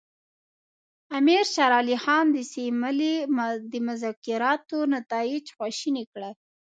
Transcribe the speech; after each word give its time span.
امیر 1.17 1.43
شېر 1.53 1.71
علي 1.79 1.97
خان 2.03 2.25
د 2.31 2.37
سیملې 2.53 3.15
د 3.71 3.73
مذاکراتو 3.87 4.77
نتایج 4.95 5.43
خواشیني 5.55 6.03
کړل. 6.11 6.33